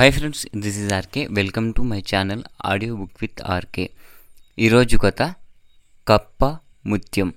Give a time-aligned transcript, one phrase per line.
[0.00, 3.90] Hi friends this is R K welcome to my channel audio book with R K
[4.58, 5.22] ఈరోజు కథ
[6.08, 7.32] కప్ప ముత్యం.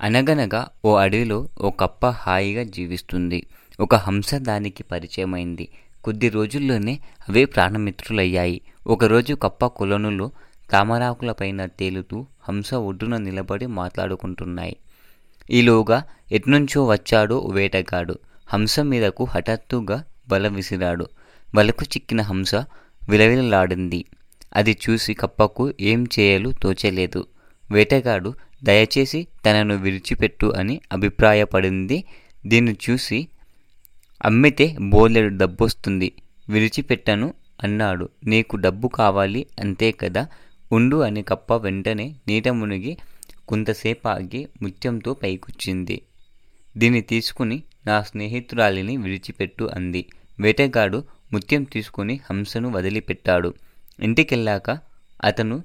[0.00, 3.46] అనగనగా ఓ అడవిలో ఓ కప్ప హాయిగా జీవిస్తుంది.
[3.80, 5.68] ఒక హంస దానికి పరిచయమైంది.
[6.04, 8.60] కొద్ది రోజుల్లోనే అవే ప్రాణమిత్రులయ్యాయి.
[8.86, 10.30] ఒకరోజు కప్ప కొలనులో
[10.70, 14.76] తామరాకులపైన తేలుతూ హంస ఒడ్డున నిలబడి మాట్లాడుకుంటున్నాయి.
[15.50, 18.18] ఈలోగా ఎట్నుంచో వచ్చాడో వేటగాడు.
[18.48, 21.08] హంస మీదకు హఠాత్తుగా బల విసిరాడు.
[21.54, 22.54] వలకు చిక్కిన హంస
[23.08, 24.04] విలవిలలాడింది.
[24.56, 27.26] అది చూసి కప్పకు ఏం చేయాలో తోచలేదు.
[27.70, 32.04] వేటగాడు దయచేసి తనను విడిచిపెట్టు అని అభిప్రాయపడింది.
[32.46, 33.28] దీన్ని చూసి
[34.24, 36.12] అమ్మితే బోలెడు డబ్బొస్తుంది.
[36.48, 38.08] విడిచిపెట్టను అన్నాడు.
[38.24, 40.28] నీకు డబ్బు కావాలి అంతే కదా?
[40.72, 42.98] ఉండు అని కప్ప వెంటనే నీట మునిగి
[43.48, 46.02] కొంతసేపు ఆగి ముత్యంతో పైకొచ్చింది.
[46.76, 50.06] దీన్ని తీసుకుని నా స్నేహితురాలిని విడిచిపెట్టు అంది.
[50.40, 53.50] వేటగాడు ముత్యం తీసుకుని హంసను వదిలిపెట్టాడు.
[53.98, 54.68] ఇంటికెళ్ళాక
[55.24, 55.56] అతను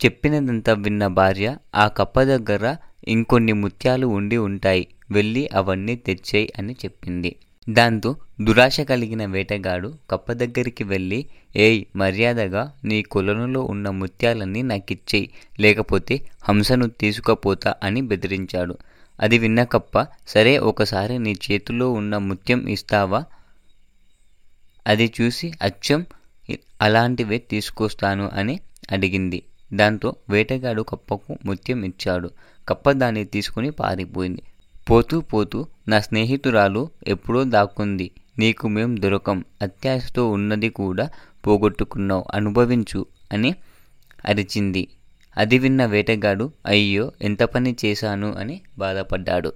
[0.00, 2.64] చెప్పినదంతా విన్న భార్య ఆ కప్ప దగ్గర
[3.08, 7.30] ఇంకొన్ని ముత్యాలు ఉండి ఉంటాయి వెళ్ళి అవన్నీ తెచ్చేయి అని చెప్పింది.
[7.68, 8.10] దాంతో
[8.40, 11.18] దురాశ కలిగిన వేటగాడు కప్ప దగ్గరికి వెళ్ళి
[11.56, 15.26] ఏయ్ మర్యాదగా నీ కొలనులో ఉన్న ముత్యాలన్నీ నాకిచ్చేయి
[15.60, 16.14] లేకపోతే
[16.48, 18.76] హంసను తీసుకుపోతా అని బెదిరించాడు.
[19.20, 23.20] అది విన్న కప్ప సరే ఒకసారి నీ చేతిలో ఉన్న ముత్యం ఇస్తావా?
[24.88, 26.06] అది చూసి అచ్చం
[26.82, 28.60] అలాంటివే తీసుకొస్తాను అని
[28.92, 29.42] అడిగింది.
[29.72, 32.30] దాంతో వేటగాడు కప్పకు ముత్యం ఇచ్చాడు.
[32.68, 34.42] కప్ప దాన్ని తీసుకుని పారిపోయింది.
[34.90, 38.10] పోతూ పోతూ నా స్నేహితురాలు ఎప్పుడో దాక్కుంది.
[38.38, 39.44] నీకు మేం దొరకం.
[39.62, 41.10] అత్యాశతో ఉన్నది కూడా
[41.46, 42.24] పోగొట్టుకున్నావు.
[42.34, 43.54] అనుభవించు అని
[44.24, 44.88] అరిచింది.
[45.36, 49.52] అది విన్న వేటగాడు అయ్యో ఎంత పని చేశాను అని బాధపడ్డాడు.